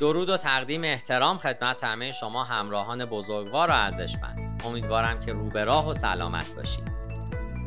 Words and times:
درود 0.00 0.28
و 0.28 0.36
تقدیم 0.36 0.84
احترام 0.84 1.38
خدمت 1.38 1.84
همه 1.84 2.12
شما 2.12 2.44
همراهان 2.44 3.04
بزرگوار 3.04 3.70
و 3.70 3.72
ارزشمند. 3.72 4.62
امیدوارم 4.66 5.20
که 5.20 5.32
روبراه 5.32 5.88
و 5.88 5.92
سلامت 5.92 6.54
باشید. 6.54 6.92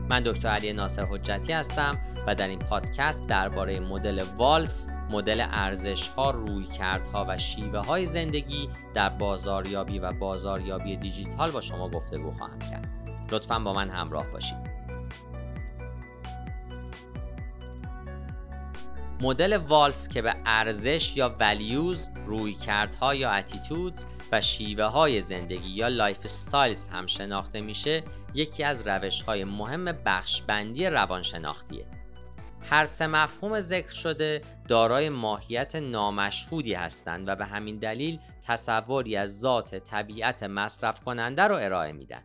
من 0.10 0.24
دکتر 0.24 0.50
علی 0.50 0.74
ناصر 0.74 1.06
حجتی 1.06 1.54
هستم 1.54 1.98
و 2.28 2.36
در 2.36 2.48
این 2.48 2.60
پادکست 2.60 3.28
درباره 3.28 3.80
مدل 3.80 4.24
والس 4.38 4.88
مدل 5.12 5.46
ارزش 5.52 6.08
ها 6.08 6.32
روی 6.32 6.64
کردها 6.64 7.26
و 7.30 7.38
شیوه 7.38 7.80
های 7.80 8.06
زندگی 8.06 8.70
در 8.94 9.10
بازاریابی 9.10 10.00
و 10.00 10.12
بازاریابی 10.12 10.98
دیجیتال 10.98 11.52
با 11.52 11.62
شما 11.62 11.90
گفتگو 11.90 12.32
خواهم 12.32 12.60
کرد. 12.60 12.90
لطفا 13.32 13.60
با 13.60 13.74
من 13.74 13.90
همراه 13.90 14.28
باشید. 14.28 14.73
مدل 19.24 19.58
VALS 19.58 20.08
که 20.08 20.22
به 20.22 20.36
ارزش 20.46 21.18
یا 21.18 21.36
values 21.40 22.10
رویکردها 22.26 23.16
یا 23.16 23.32
attitudes 23.32 24.06
و 24.32 24.42
شیوه 24.42 24.84
های 24.84 25.22
زندگی 25.22 25.70
یا 25.70 25.88
lifestyles 25.88 26.88
هم 26.88 27.08
شناخته 27.08 27.62
میشه 27.62 28.04
یکی 28.34 28.64
از 28.64 28.88
روش 28.88 29.22
های 29.22 29.44
مهم 29.44 29.86
بخشبندی 30.06 30.86
روانشناختیه. 30.86 31.86
هر 32.62 32.86
سه 32.86 33.08
مفهوم 33.08 33.60
ذکر 33.60 33.94
شده 33.94 34.42
دارای 34.68 35.10
ماهیت 35.10 35.76
نامشهودی 35.76 36.74
هستند 36.74 37.28
و 37.28 37.36
به 37.36 37.46
همین 37.46 37.78
دلیل 37.78 38.20
تصوری 38.48 39.16
از 39.16 39.40
ذات 39.40 39.76
طبیعت 39.76 40.44
مصرف 40.44 41.00
کننده 41.04 41.44
رو 41.44 41.56
ارائه 41.56 41.92
میدن. 41.92 42.24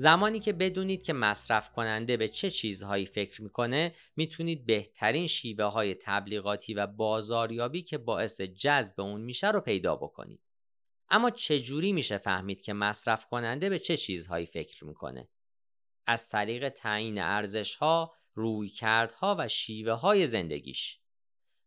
زمانی 0.00 0.40
که 0.40 0.52
بدونید 0.52 1.02
که 1.02 1.12
مصرف 1.12 1.70
کننده 1.72 2.16
به 2.16 2.28
چه 2.28 2.50
چیزهایی 2.50 3.06
فکر 3.06 3.42
می‌کنه 3.42 3.94
می‌تونید 4.16 4.66
بهترین 4.66 5.26
شیوه 5.26 5.64
های 5.64 5.94
تبلیغاتی 5.94 6.74
و 6.74 6.86
بازاریابی 6.86 7.82
که 7.82 7.98
باعث 7.98 8.40
جذب 8.40 9.00
اون 9.00 9.20
میشه 9.20 9.50
رو 9.50 9.60
پیدا 9.60 9.96
بکنید. 9.96 10.40
اما 11.08 11.30
چجوری 11.30 11.92
میشه 11.92 12.18
فهمید 12.18 12.62
که 12.62 12.72
مصرف 12.72 13.26
کننده 13.26 13.68
به 13.68 13.78
چه 13.78 13.96
چیزهایی 13.96 14.46
فکر 14.46 14.84
می‌کنه؟ 14.84 15.28
از 16.06 16.28
طریق 16.28 16.68
تعیین 16.68 17.18
ارزش 17.18 17.76
ها، 17.76 18.14
رویکردها 18.34 19.36
و 19.38 19.48
شیوه 19.48 19.92
های 19.92 20.26
زندگیش. 20.26 21.00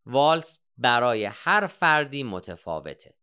والس 0.05 0.59
برای 0.77 1.25
هر 1.25 1.67
فردی 1.67 2.23
متفاوته. 2.23 3.15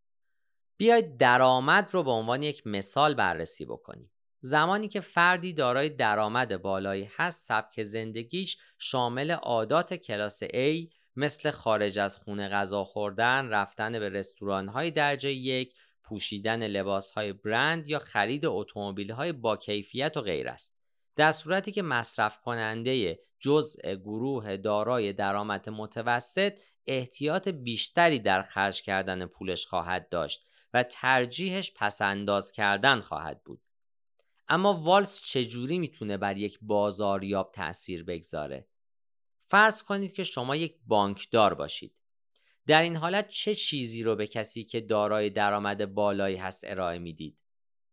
بیاید 0.76 1.16
درآمد 1.16 1.90
رو 1.92 2.02
به 2.02 2.10
عنوان 2.10 2.42
یک 2.42 2.66
مثال 2.66 3.14
بررسی 3.14 3.64
بکنیم. 3.64 4.10
زمانی 4.40 4.88
که 4.88 5.00
فردی 5.00 5.52
دارای 5.52 5.88
درآمد 5.88 6.62
بالایی 6.62 7.10
هست 7.16 7.48
سبک 7.48 7.82
زندگیش 7.82 8.58
شامل 8.78 9.30
عادات 9.30 9.94
کلاس 9.94 10.44
A 10.44 10.88
مثل 11.16 11.50
خارج 11.50 11.98
از 11.98 12.16
خونه 12.16 12.48
غذا 12.48 12.84
خوردن، 12.84 13.48
رفتن 13.48 13.98
به 13.98 14.08
رستوران 14.08 14.68
های 14.68 14.90
درجه 14.90 15.32
یک، 15.32 15.74
پوشیدن 16.04 16.66
لباس 16.66 17.12
های 17.12 17.32
برند 17.32 17.88
یا 17.88 17.98
خرید 17.98 18.46
اتومبیل 18.46 19.10
های 19.10 19.32
با 19.32 19.56
کیفیت 19.56 20.16
و 20.16 20.20
غیر 20.20 20.48
است. 20.48 20.80
در 21.16 21.30
صورتی 21.30 21.72
که 21.72 21.82
مصرف 21.82 22.40
کننده 22.40 23.18
جزء 23.38 23.94
گروه 23.94 24.56
دارای 24.56 25.12
درآمد 25.12 25.68
متوسط 25.70 26.60
احتیاط 26.86 27.48
بیشتری 27.48 28.18
در 28.18 28.42
خرج 28.42 28.82
کردن 28.82 29.26
پولش 29.26 29.66
خواهد 29.66 30.08
داشت 30.08 30.46
و 30.74 30.82
ترجیحش 30.82 31.72
پسنداز 31.76 32.52
کردن 32.52 33.00
خواهد 33.00 33.44
بود. 33.44 33.60
اما 34.50 34.74
والس 34.74 35.22
چجوری 35.22 35.78
می‌تونه 35.78 36.16
بر 36.16 36.36
یک 36.36 36.58
بازاریاب 36.62 37.52
تأثیر 37.54 38.04
بگذاره؟ 38.04 38.68
فرض 39.38 39.82
کنید 39.82 40.12
که 40.12 40.24
شما 40.24 40.56
یک 40.56 40.76
بانکدار 40.86 41.54
باشید. 41.54 41.94
در 42.66 42.82
این 42.82 42.96
حالت 42.96 43.28
چه 43.28 43.54
چیزی 43.54 44.02
رو 44.02 44.16
به 44.16 44.26
کسی 44.26 44.64
که 44.64 44.80
دارای 44.80 45.30
درآمد 45.30 45.94
بالایی 45.94 46.36
هست 46.36 46.64
ارائه 46.66 46.98
می‌دید؟ 46.98 47.38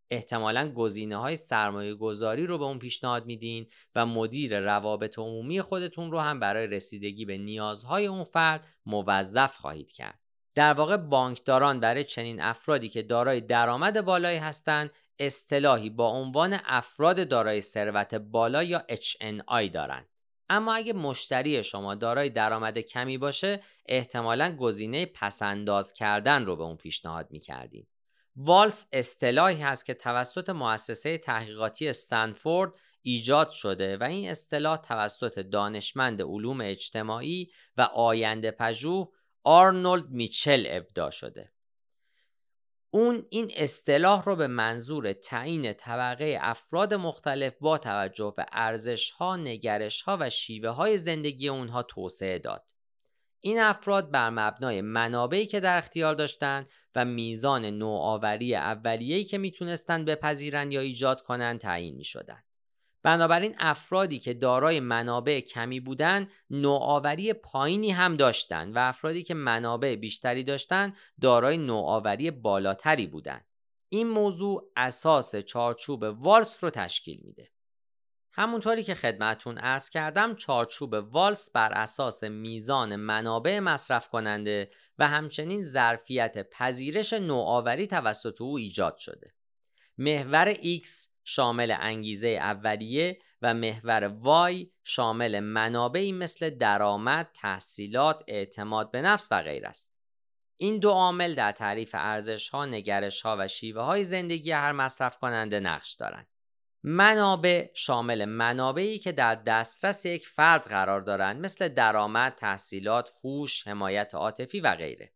احتمالا 0.09 0.71
گزینه 0.71 1.17
های 1.17 1.35
سرمایه 1.35 1.93
گذاری 1.93 2.45
رو 2.45 2.57
به 2.57 2.65
اون 2.65 2.79
پیشنهاد 2.79 3.25
میدین 3.25 3.67
و 3.95 4.05
مدیر 4.05 4.59
روابط 4.59 5.19
عمومی 5.19 5.61
خودتون 5.61 6.11
رو 6.11 6.19
هم 6.19 6.39
برای 6.39 6.67
رسیدگی 6.67 7.25
به 7.25 7.37
نیازهای 7.37 8.07
اون 8.07 8.23
فرد 8.23 8.67
موظف 8.85 9.57
خواهید 9.57 9.91
کرد. 9.91 10.19
در 10.55 10.73
واقع 10.73 10.97
بانکداران 10.97 11.79
برای 11.79 12.03
چنین 12.03 12.41
افرادی 12.41 12.89
که 12.89 13.01
دارای 13.01 13.41
درآمد 13.41 14.01
بالایی 14.01 14.37
هستند 14.37 14.91
اصطلاحی 15.19 15.89
با 15.89 16.09
عنوان 16.09 16.59
افراد 16.65 17.27
دارای 17.27 17.61
ثروت 17.61 18.15
بالا 18.15 18.63
یا 18.63 18.85
HNI 18.89 19.69
دارند. 19.73 20.07
اما 20.49 20.73
اگه 20.73 20.93
مشتری 20.93 21.63
شما 21.63 21.95
دارای 21.95 22.29
درآمد 22.29 22.79
کمی 22.79 23.17
باشه 23.17 23.63
احتمالا 23.85 24.55
گزینه 24.55 25.05
پسنداز 25.05 25.93
کردن 25.93 26.45
رو 26.45 26.55
به 26.55 26.63
اون 26.63 26.77
پیشنهاد 26.77 27.27
می‌کردیم. 27.31 27.87
والس 28.35 28.87
اصطلاحی 28.91 29.61
هست 29.61 29.85
که 29.85 29.93
توسط 29.93 30.49
مؤسسه 30.49 31.17
تحقیقاتی 31.17 31.87
استنفورد 31.87 32.73
ایجاد 33.01 33.49
شده 33.49 33.97
و 33.97 34.03
این 34.03 34.29
اصطلاح 34.29 34.77
توسط 34.77 35.39
دانشمند 35.39 36.21
علوم 36.21 36.61
اجتماعی 36.61 37.51
و 37.77 37.81
آینده 37.81 38.51
پژوه 38.51 39.07
آرنولد 39.43 40.09
میچل 40.09 40.65
ابدا 40.69 41.09
شده. 41.09 41.51
اون 42.91 43.25
این 43.29 43.51
اصطلاح 43.55 44.23
رو 44.23 44.35
به 44.35 44.47
منظور 44.47 45.13
تعیین 45.13 45.73
طبقه 45.73 46.37
افراد 46.41 46.93
مختلف 46.93 47.55
با 47.59 47.77
توجه 47.77 48.33
به 48.37 48.45
ارزش 48.51 49.11
ها، 49.11 49.35
نگرش 49.35 50.01
ها 50.01 50.17
و 50.19 50.29
شیوه 50.29 50.69
های 50.69 50.97
زندگی 50.97 51.47
اونها 51.47 51.83
توسعه 51.83 52.39
داد. 52.39 52.63
این 53.39 53.59
افراد 53.59 54.11
بر 54.11 54.29
مبنای 54.29 54.81
منابعی 54.81 55.45
که 55.45 55.59
در 55.59 55.77
اختیار 55.77 56.15
داشتند 56.15 56.69
و 56.95 57.05
میزان 57.05 57.65
نوآوری 57.65 58.55
اولیه‌ای 58.55 59.23
که 59.23 59.37
می‌تونستند 59.37 60.05
بپذیرند 60.05 60.73
یا 60.73 60.81
ایجاد 60.81 61.21
کنند 61.21 61.59
تعیین 61.59 61.95
می 61.95 62.05
بنابراین 63.03 63.55
افرادی 63.59 64.19
که 64.19 64.33
دارای 64.33 64.79
منابع 64.79 65.39
کمی 65.39 65.79
بودند 65.79 66.31
نوآوری 66.49 67.33
پایینی 67.33 67.91
هم 67.91 68.17
داشتند 68.17 68.75
و 68.75 68.79
افرادی 68.79 69.23
که 69.23 69.33
منابع 69.33 69.95
بیشتری 69.95 70.43
داشتند 70.43 70.95
دارای 71.21 71.57
نوآوری 71.57 72.31
بالاتری 72.31 73.07
بودند 73.07 73.45
این 73.89 74.07
موضوع 74.07 74.71
اساس 74.75 75.35
چارچوب 75.35 76.03
والس 76.03 76.63
رو 76.63 76.69
تشکیل 76.69 77.19
میده. 77.23 77.49
همونطوری 78.31 78.83
که 78.83 78.95
خدمتون 78.95 79.57
ارز 79.57 79.89
کردم 79.89 80.35
چارچوب 80.35 80.93
والس 80.93 81.51
بر 81.51 81.73
اساس 81.73 82.23
میزان 82.23 82.95
منابع 82.95 83.59
مصرف 83.59 84.09
کننده 84.09 84.71
و 84.99 85.07
همچنین 85.07 85.63
ظرفیت 85.63 86.49
پذیرش 86.49 87.13
نوآوری 87.13 87.87
توسط 87.87 88.41
او 88.41 88.57
ایجاد 88.57 88.97
شده. 88.97 89.33
محور 89.97 90.53
X 90.53 90.87
شامل 91.29 91.75
انگیزه 91.79 92.27
اولیه 92.27 93.19
و 93.41 93.53
محور 93.53 94.03
وای 94.03 94.71
شامل 94.83 95.39
منابعی 95.39 96.11
مثل 96.11 96.49
درآمد، 96.49 97.29
تحصیلات، 97.33 98.23
اعتماد 98.27 98.91
به 98.91 99.01
نفس 99.01 99.27
و 99.31 99.41
غیر 99.41 99.65
است. 99.65 99.97
این 100.55 100.79
دو 100.79 100.89
عامل 100.89 101.35
در 101.35 101.51
تعریف 101.51 101.95
ارزش 101.99 102.49
ها، 102.49 102.65
نگرش 102.65 103.21
ها 103.21 103.35
و 103.39 103.47
شیوه 103.47 103.81
های 103.81 104.03
زندگی 104.03 104.51
هر 104.51 104.71
مصرف 104.71 105.17
کننده 105.17 105.59
نقش 105.59 105.93
دارند. 105.93 106.27
منابع 106.83 107.69
شامل 107.73 108.25
منابعی 108.25 108.99
که 108.99 109.11
در 109.11 109.35
دسترس 109.35 110.05
یک 110.05 110.27
فرد 110.27 110.67
قرار 110.67 111.01
دارند 111.01 111.43
مثل 111.43 111.67
درآمد، 111.67 112.35
تحصیلات، 112.35 113.11
هوش، 113.23 113.67
حمایت 113.67 114.15
عاطفی 114.15 114.59
و 114.59 114.75
غیره. 114.75 115.13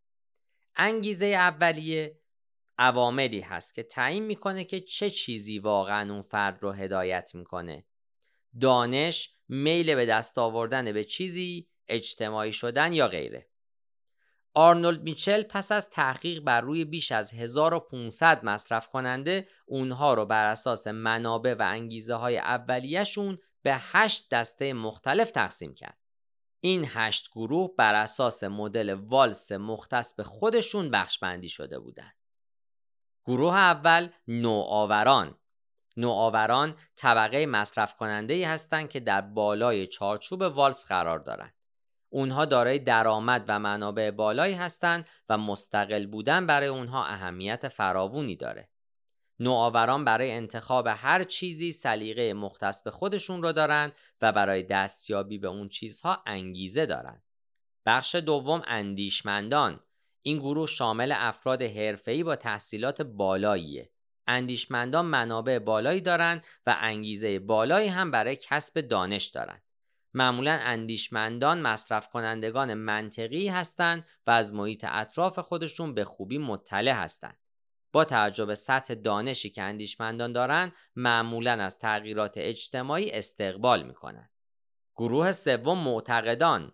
انگیزه 0.76 1.26
اولیه 1.26 2.21
عواملی 2.82 3.42
هست 3.42 3.74
که 3.74 3.84
تعیین 3.84 4.24
می‌کنه 4.24 4.64
که 4.64 4.82
چه 4.82 5.10
چیزی 5.10 5.60
واقعا 5.60 6.14
اون 6.14 6.22
فرد 6.22 6.64
رو 6.64 6.72
هدایت 6.72 7.36
می‌کنه 7.36 7.86
دانش 8.62 9.34
میل 9.50 9.96
به 9.96 10.06
دست 10.06 10.38
آوردن 10.38 10.94
به 10.94 11.04
چیزی 11.04 11.68
اجتماعی 11.88 12.52
شدن 12.52 12.94
یا 12.94 13.08
غیره 13.08 13.48
آرنولد 14.54 15.02
میچل 15.02 15.44
پس 15.44 15.72
از 15.72 15.90
تحقیق 15.90 16.40
بر 16.40 16.62
روی 16.62 16.86
بیش 16.86 17.12
از 17.12 17.34
1500 17.34 18.46
مصرف 18.46 18.88
کننده 18.90 19.48
اونها 19.66 20.14
رو 20.14 20.26
بر 20.26 20.46
اساس 20.46 20.88
منابع 20.88 21.54
و 21.54 21.62
انگیزه 21.62 22.16
های 22.16 22.38
اولیهشون 22.38 23.38
به 23.62 23.76
هشت 23.78 24.30
دسته 24.30 24.74
مختلف 24.74 25.32
تقسیم 25.32 25.74
کرد. 25.74 25.98
این 26.60 26.86
هشت 26.88 27.32
گروه 27.32 27.76
بر 27.78 27.96
اساس 27.96 28.44
مدل 28.44 28.90
والس 28.90 29.52
مختص 29.52 30.16
به 30.16 30.24
خودشون 30.24 30.92
بخش 30.92 31.20
بندی 31.20 31.50
شده 31.50 31.80
بودند. 31.80 32.21
گروه 33.26 33.56
اول 33.56 34.10
نوآوران 34.28 35.36
نوآوران 35.98 36.76
طبقه 36.96 37.46
مصرف 37.46 37.96
کننده 37.96 38.34
ای 38.34 38.44
هستند 38.44 38.90
که 38.90 39.00
در 39.00 39.22
بالای 39.22 39.88
چارچوب 39.88 40.42
والس 40.42 40.88
قرار 40.88 41.20
دارند. 41.20 41.54
اونها 42.10 42.46
دارای 42.46 42.80
درآمد 42.80 43.46
و 43.48 43.60
منابع 43.60 44.12
بالایی 44.12 44.54
هستند 44.54 45.10
و 45.30 45.38
مستقل 45.38 46.06
بودن 46.06 46.46
برای 46.46 46.68
اونها 46.68 47.06
اهمیت 47.06 47.68
فراوونی 47.68 48.36
داره. 48.36 48.70
نوآوران 49.40 50.06
برای 50.06 50.32
انتخاب 50.32 50.88
هر 50.88 51.24
چیزی 51.24 51.72
سلیقه 51.72 52.34
مختص 52.34 52.84
به 52.84 52.92
خودشون 52.92 53.44
رو 53.44 53.52
دارند 53.52 53.94
و 54.22 54.32
برای 54.32 54.64
دستیابی 54.64 55.38
به 55.38 55.48
اون 55.48 55.70
چیزها 55.70 56.24
انگیزه 56.26 56.86
دارند. 56.86 57.24
بخش 57.86 58.16
دوم 58.16 58.62
اندیشمندان 58.68 59.80
این 60.22 60.40
گروه 60.40 60.68
شامل 60.68 61.14
افراد 61.16 61.62
حرفه‌ای 61.62 62.24
با 62.24 62.36
تحصیلات 62.36 63.02
بالاییه. 63.02 63.92
اندیشمندان 64.28 65.06
منابع 65.06 65.60
بالایی 65.60 66.02
دارند 66.02 66.44
و 66.66 66.78
انگیزه 66.80 67.40
بالایی 67.40 67.88
هم 67.88 68.12
برای 68.12 68.36
کسب 68.36 68.82
دانش 68.82 69.26
دارند. 69.26 69.64
معمولا 70.14 70.60
اندیشمندان 70.64 71.62
مصرف 71.62 72.10
کنندگان 72.10 72.74
منطقی 72.74 73.48
هستند 73.48 74.08
و 74.28 74.32
از 74.32 74.54
محیط 74.54 74.86
اطراف 74.90 75.40
خودشون 75.40 75.94
به 75.94 76.04
خوبی 76.04 76.38
مطلع 76.38 76.92
هستند. 76.92 77.38
با 77.92 78.06
توجه 78.06 78.46
به 78.46 78.56
سطح 78.56 78.94
دانشی 78.94 79.50
که 79.50 79.62
اندیشمندان 79.62 80.34
دارند 80.34 80.74
معمولا 80.96 81.52
از 81.52 81.80
تغییرات 81.80 82.34
اجتماعی 82.38 83.12
استقبال 83.12 83.84
می‌کنند. 83.84 84.30
گروه 84.96 85.32
سوم 85.32 85.84
معتقدان 85.84 86.74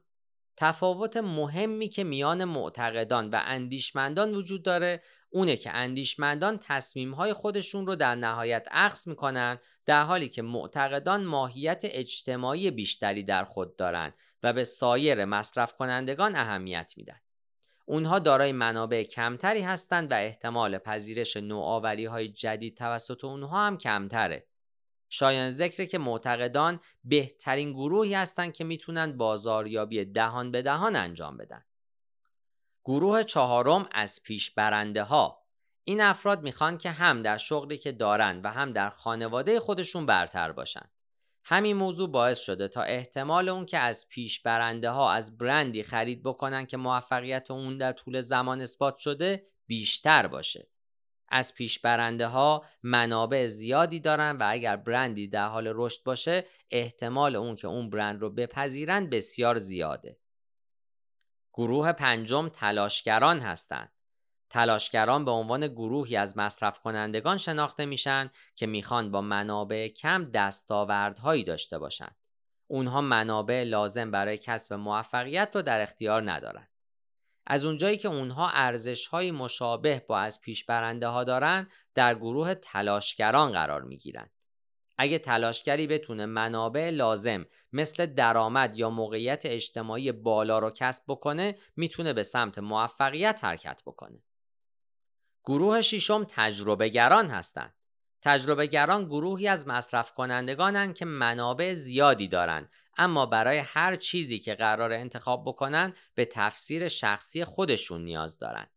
تفاوت 0.58 1.18
مهمی 1.18 1.90
که 1.90 2.04
میان 2.04 2.44
معتقدان 2.44 3.30
و 3.30 3.42
اندیشمندان 3.46 4.34
وجود 4.34 4.64
داره 4.64 5.02
اونه 5.30 5.58
که 5.58 5.72
اندیشمندان 5.72 6.60
تصمیمهای 6.62 7.34
خودشون 7.34 7.88
رو 7.88 7.96
در 7.96 8.16
نهایت 8.16 8.68
عکس 8.72 9.08
می‌کنن 9.08 9.60
در 9.86 10.04
حالی 10.04 10.30
که 10.30 10.42
معتقدان 10.42 11.26
ماهیت 11.26 11.82
اجتماعی 11.84 12.72
بیشتری 12.72 13.24
در 13.24 13.44
خود 13.44 13.76
دارند 13.76 14.14
و 14.44 14.54
به 14.54 14.64
سایر 14.64 15.26
مصرف 15.26 15.74
کنندگان 15.74 16.36
اهمیت 16.36 16.94
میدن. 16.98 17.20
اونها 17.86 18.20
دارای 18.20 18.52
منابع 18.52 19.04
کمتری 19.04 19.62
هستند 19.62 20.12
و 20.12 20.16
احتمال 20.16 20.78
پذیرش 20.78 21.38
نوآوری 21.38 22.06
های 22.06 22.28
جدید 22.28 22.78
توسط 22.78 23.24
اونها 23.24 23.68
هم 23.68 23.78
کمتره. 23.78 24.46
شایان 25.10 25.50
ذکره 25.50 25.86
که 25.86 25.98
معتقدان 25.98 26.80
بهترین 27.04 27.74
گروهی 27.74 28.14
هستند 28.14 28.54
که 28.54 28.64
می‌تونن 28.64 29.18
بازاریابی 29.18 30.06
دهان 30.06 30.52
به 30.52 30.62
دهان 30.62 30.96
انجام 30.96 31.38
بدن. 31.38 31.66
گروه 32.86 33.24
چهارم 33.24 33.90
از 33.92 34.24
پیش 34.24 34.52
برنده 34.52 35.04
ها 35.04 35.44
این 35.84 36.02
افراد 36.02 36.44
می‌خوان 36.44 36.78
که 36.78 36.92
هم 36.92 37.22
در 37.22 37.38
شغلی 37.38 37.78
که 37.78 37.92
دارن 37.92 38.42
و 38.44 38.52
هم 38.52 38.74
در 38.74 38.90
خانواده 38.90 39.60
خودشون 39.60 40.06
برتر 40.06 40.52
باشن. 40.52 40.90
همین 41.44 41.78
موضوع 41.78 42.12
باعث 42.12 42.40
شده 42.40 42.68
تا 42.68 42.82
احتمال 42.82 43.50
اون 43.50 43.66
که 43.66 43.78
از 43.78 44.10
پیش 44.10 44.40
برنده 44.40 44.90
ها 44.90 45.12
از 45.12 45.38
برندی 45.38 45.84
خرید 45.84 46.24
بکنن 46.24 46.66
که 46.66 46.78
موفقیت 46.78 47.52
اون 47.52 47.78
در 47.78 47.92
طول 47.92 48.22
زمان 48.22 48.62
اثبات 48.62 48.98
شده 48.98 49.48
بیشتر 49.68 50.28
باشه. 50.28 50.68
از 51.30 51.54
پیش 51.54 51.80
برنده 51.80 52.28
ها 52.28 52.66
منابع 52.84 53.46
زیادی 53.46 54.00
دارن 54.00 54.38
و 54.38 54.46
اگر 54.50 54.76
برندی 54.76 55.28
در 55.28 55.48
حال 55.48 55.72
رشد 55.76 56.04
باشه 56.04 56.46
احتمال 56.72 57.36
اون 57.36 57.56
که 57.56 57.68
اون 57.68 57.90
برند 57.90 58.22
رو 58.22 58.30
بپذیرن 58.30 59.10
بسیار 59.10 59.58
زیاده. 59.58 60.18
گروه 61.54 61.92
پنجم 61.92 62.50
تلاشگران 62.50 63.40
هستند. 63.40 63.92
تلاشگران 64.50 65.26
به 65.26 65.32
عنوان 65.32 65.68
گروهی 65.68 66.16
از 66.16 66.38
مصرف 66.38 66.80
کنندگان 66.80 67.38
شناخته 67.38 67.86
میشن 67.86 68.32
که 68.56 68.66
می‌خوان 68.68 69.12
با 69.12 69.22
منابع 69.22 69.88
کم 69.88 70.32
دستاوردهایی 70.32 71.44
داشته 71.44 71.80
باشند. 71.80 72.16
اونها 72.68 73.02
منابع 73.02 73.64
لازم 73.64 74.12
برای 74.12 74.38
کسب 74.38 74.74
موفقیت 74.74 75.52
رو 75.56 75.62
در 75.62 75.82
اختیار 75.82 76.32
ندارند. 76.32 76.77
از 77.50 77.66
اونجایی 77.66 77.98
که 77.98 78.08
اونها 78.08 78.50
ارزش 78.50 79.08
های 79.08 79.32
مشابه 79.32 80.06
با 80.08 80.20
از 80.20 80.42
پیش 80.42 80.66
برنده 80.66 81.08
ها 81.08 81.24
دارن 81.24 81.68
در 81.96 82.16
گروه 82.16 82.56
تلاشگران 82.56 83.52
قرار 83.52 83.82
می 83.82 83.98
گیرن. 83.98 84.30
اگه 84.98 85.20
تلاشگری 85.20 85.88
بتونه 85.88 86.26
منابع 86.26 86.90
لازم 86.90 87.46
مثل 87.74 88.06
درآمد 88.06 88.78
یا 88.78 88.90
موقعیت 88.90 89.46
اجتماعی 89.46 90.12
بالا 90.12 90.60
رو 90.60 90.70
کسب 90.70 91.04
بکنه 91.08 91.58
می‌تونه 91.76 92.14
به 92.14 92.24
سمت 92.24 92.60
موفقیت 92.60 93.44
حرکت 93.44 93.82
بکنه. 93.86 94.24
گروه 95.44 95.82
ششم 95.82 96.26
تجربه 96.30 96.90
گران 96.90 97.30
هستند. 97.30 97.74
تجربه 98.22 98.68
گران 98.68 99.06
گروهی 99.06 99.48
از 99.48 99.68
مصرف 99.68 100.14
کنندگانند 100.14 100.96
که 100.96 101.06
منابع 101.06 101.74
زیادی 101.74 102.28
دارند 102.28 102.70
اما 102.98 103.26
برای 103.26 103.58
هر 103.58 103.96
چیزی 103.96 104.40
که 104.40 104.56
قرار 104.56 104.94
انتخاب 104.94 105.44
بکنن 105.46 105.94
به 106.16 106.26
تفسیر 106.26 106.88
شخصی 106.88 107.46
خودشون 107.46 108.04
نیاز 108.04 108.40
دارند. 108.40 108.72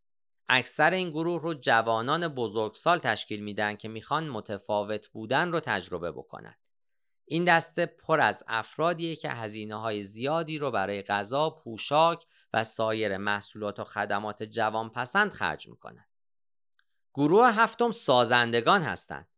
اکثر 0.49 0.91
این 0.91 1.11
گروه 1.11 1.43
رو 1.43 1.55
جوانان 1.55 2.29
بزرگسال 2.29 2.99
تشکیل 2.99 3.41
میدن 3.43 3.77
که 3.77 3.89
می‌خوان 3.89 4.29
متفاوت 4.29 5.09
بودن 5.09 5.53
رو 5.53 5.61
تجربه 5.61 6.13
بکنند. 6.13 6.59
این 7.25 7.45
دسته 7.45 7.87
پر 7.87 8.21
از 8.21 8.45
افرادیه 8.49 9.17
که 9.17 9.29
هزینه 9.29 9.81
های 9.81 10.03
زیادی 10.03 10.59
رو 10.59 10.71
برای 10.71 11.03
غذا، 11.03 11.51
پوشاک 11.51 12.25
و 12.53 12.65
سایر 12.65 13.17
محصولات 13.17 13.81
و 13.81 13.85
خدمات 13.85 14.43
جوان 14.43 14.91
پسند 14.91 15.33
خرج 15.33 15.69
می‌کنن. 15.69 16.07
گروه 17.15 17.51
هفتم 17.51 17.91
سازندگان 17.91 18.83
هستند. 18.83 19.30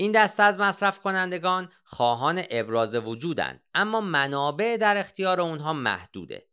این 0.00 0.12
دسته 0.12 0.42
از 0.42 0.58
مصرف 0.58 1.00
کنندگان 1.00 1.72
خواهان 1.84 2.42
ابراز 2.50 2.94
وجودند 2.94 3.62
اما 3.74 4.00
منابع 4.00 4.76
در 4.80 4.96
اختیار 4.96 5.40
اونها 5.40 5.72
محدوده. 5.72 6.46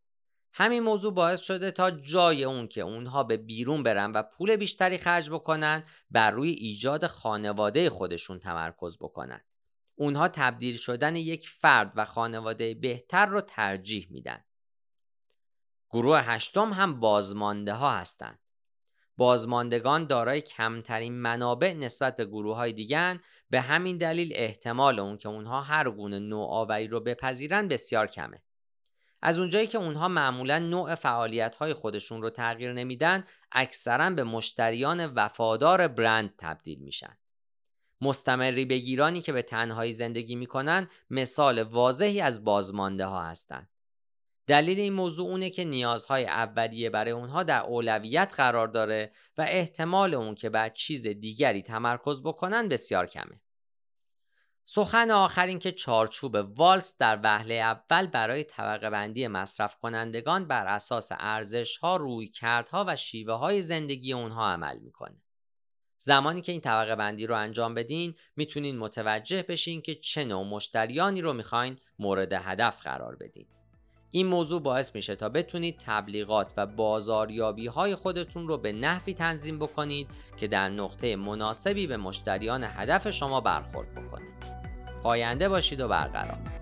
همین 0.52 0.82
موضوع 0.82 1.14
باعث 1.14 1.40
شده 1.40 1.70
تا 1.70 1.90
جای 1.90 2.44
اون 2.44 2.68
که 2.68 2.80
اونها 2.80 3.22
به 3.22 3.36
بیرون 3.36 3.82
برن 3.82 4.12
و 4.12 4.22
پول 4.22 4.56
بیشتری 4.56 4.98
خرج 4.98 5.30
بکنن 5.30 5.84
بر 6.10 6.30
روی 6.30 6.50
ایجاد 6.50 7.06
خانواده 7.06 7.90
خودشون 7.90 8.38
تمرکز 8.38 8.98
بکنن. 8.98 9.40
اونها 9.94 10.28
تبدیل 10.28 10.76
شدن 10.76 11.16
یک 11.16 11.48
فرد 11.48 11.92
و 11.96 12.04
خانواده 12.04 12.74
بهتر 12.74 13.26
رو 13.26 13.40
ترجیح 13.40 14.06
میدن. 14.10 14.44
گروه 15.90 16.20
هشتم 16.20 16.72
هم 16.72 17.00
بازمانده 17.00 17.72
ها 17.72 17.96
هستند. 17.96 18.38
بازماندگان 19.18 20.06
دارای 20.06 20.40
کمترین 20.40 21.12
منابع 21.12 21.72
نسبت 21.72 22.16
به 22.16 22.24
گروه 22.24 22.56
های 22.56 22.72
دیگن 22.72 23.20
به 23.50 23.60
همین 23.60 23.98
دلیل 23.98 24.32
احتمال 24.34 24.98
اون 24.98 25.18
که 25.18 25.28
اونها 25.28 25.60
هر 25.60 25.90
گونه 25.90 26.18
نوآوری 26.18 26.88
رو 26.88 27.00
بپذیرن 27.00 27.68
بسیار 27.68 28.06
کمه. 28.06 28.42
از 29.22 29.38
اونجایی 29.38 29.66
که 29.66 29.78
اونها 29.78 30.08
معمولا 30.08 30.58
نوع 30.58 30.94
فعالیت 30.94 31.56
های 31.56 31.74
خودشون 31.74 32.22
رو 32.22 32.30
تغییر 32.30 32.72
نمیدن 32.72 33.24
اکثرا 33.52 34.10
به 34.10 34.24
مشتریان 34.24 35.06
وفادار 35.06 35.88
برند 35.88 36.34
تبدیل 36.38 36.78
میشن. 36.78 37.18
مستمری 38.00 38.64
بگیرانی 38.64 39.20
که 39.20 39.32
به 39.32 39.42
تنهایی 39.42 39.92
زندگی 39.92 40.34
می‌کنن 40.34 40.88
مثال 41.10 41.62
واضحی 41.62 42.20
از 42.20 42.44
بازمانده 42.44 43.06
ها 43.06 43.24
هستند. 43.24 43.68
دلیل 44.48 44.80
این 44.80 44.92
موضوع 44.92 45.28
اونه 45.28 45.50
که 45.50 45.64
نیازهای 45.64 46.26
اولیه 46.26 46.90
برای 46.90 47.10
اونها 47.10 47.42
در 47.42 47.60
اولویت 47.60 48.34
قرار 48.36 48.68
داره 48.68 49.12
و 49.38 49.42
احتمال 49.42 50.14
اون 50.14 50.34
که 50.34 50.50
بعد 50.50 50.74
چیز 50.74 51.06
دیگری 51.06 51.62
تمرکز 51.62 52.22
بکنن 52.22 52.68
بسیار 52.68 53.06
کمه. 53.06 53.40
سخن 54.64 55.10
آخر 55.10 55.58
که 55.58 55.72
چارچوب 55.72 56.34
والس 56.34 56.96
در 56.98 57.20
وهله 57.22 57.54
اول 57.54 58.06
برای 58.06 58.44
طبقه 58.44 58.90
بندی 58.90 59.26
مصرف 59.26 59.78
کنندگان 59.78 60.48
بر 60.48 60.66
اساس 60.66 61.08
ارزش 61.18 61.76
ها، 61.76 61.96
روی 61.96 62.26
کردها 62.26 62.84
و 62.88 62.96
شیوه 62.96 63.34
های 63.34 63.60
زندگی 63.60 64.12
اونها 64.12 64.50
عمل 64.52 64.78
می‌کنه. 64.78 65.22
زمانی 65.98 66.40
که 66.40 66.52
این 66.52 66.60
طبقه 66.60 66.96
بندی 66.96 67.26
رو 67.26 67.36
انجام 67.36 67.74
بدین 67.74 68.14
می‌تونین 68.36 68.78
متوجه 68.78 69.42
بشین 69.42 69.82
که 69.82 69.94
چه 69.94 70.24
نوع 70.24 70.46
مشتریانی 70.46 71.20
رو 71.20 71.32
می‌خواین 71.32 71.76
مورد 71.98 72.32
هدف 72.32 72.82
قرار 72.82 73.16
بدین. 73.16 73.46
این 74.10 74.26
موضوع 74.26 74.62
باعث 74.62 74.94
میشه 74.94 75.16
تا 75.16 75.28
بتونید 75.28 75.78
تبلیغات 75.78 76.52
و 76.56 76.66
بازاریابی 76.66 77.66
های 77.66 77.94
خودتون 77.94 78.48
رو 78.48 78.58
به 78.58 78.72
نحوی 78.72 79.14
تنظیم 79.14 79.58
بکنید 79.58 80.08
که 80.36 80.48
در 80.48 80.68
نقطه 80.68 81.16
مناسبی 81.16 81.86
به 81.86 81.96
مشتریان 81.96 82.64
هدف 82.64 83.10
شما 83.10 83.40
برخورد 83.40 83.92
بکنه. 83.92 84.26
پاینده 85.02 85.48
باشید 85.48 85.80
و 85.80 85.88
برقرار 85.88 86.57